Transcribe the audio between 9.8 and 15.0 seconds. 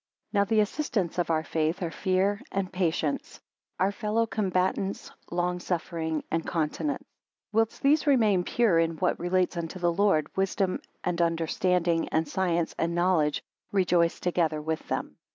Lord, wisdom, and understanding, and science, and knowledge, rejoice together with